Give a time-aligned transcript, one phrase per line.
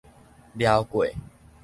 [0.57, 1.13] 蹽過